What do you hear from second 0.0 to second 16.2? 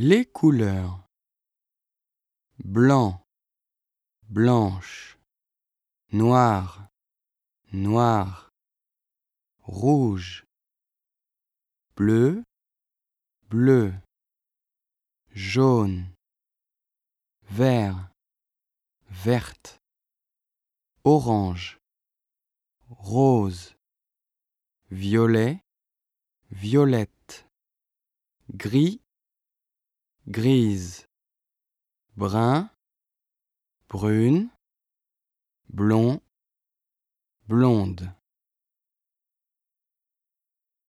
Les couleurs. Blanc, blanche, noir, noir, rouge, bleu, bleu, jaune,